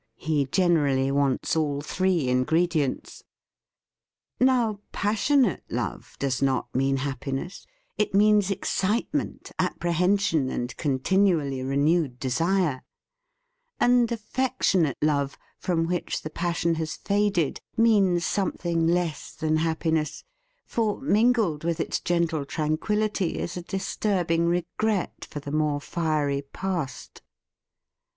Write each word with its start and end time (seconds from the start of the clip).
He 0.17 0.45
generally 0.47 1.11
wants 1.11 1.55
all 1.55 1.79
three 1.81 2.27
ingredients. 2.27 3.23
Now 4.39 4.79
pas 4.91 5.11
THE 5.13 5.17
FEAST 5.17 5.19
OF 5.19 5.19
ST 5.19 5.27
FRIEND 5.27 5.45
sionate 5.45 5.63
love 5.75 6.15
does 6.17 6.41
not 6.41 6.73
mean 6.73 6.97
happiness; 6.97 7.67
it 7.99 8.15
means 8.15 8.49
excitement, 8.49 9.51
apprehension 9.59 10.49
and 10.49 10.75
continually 10.75 11.61
renewed 11.61 12.17
desire. 12.17 12.81
And 13.79 14.11
af 14.11 14.23
fectionate 14.33 14.95
love, 15.03 15.37
from 15.59 15.85
which 15.85 16.23
the 16.23 16.31
passion 16.31 16.73
has 16.81 16.95
faded, 16.95 17.59
means 17.77 18.25
something 18.25 18.87
less 18.87 19.35
than 19.35 19.57
happiness, 19.57 20.23
for, 20.65 20.99
mingled 20.99 21.63
with 21.63 21.79
its 21.79 21.99
gentle 21.99 22.43
tranquility 22.43 23.37
is 23.37 23.55
a 23.55 23.61
disturbing 23.61 24.47
regret 24.47 25.25
for 25.29 25.39
the 25.39 25.51
more 25.51 25.79
fiery 25.79 26.41
past. 26.41 27.21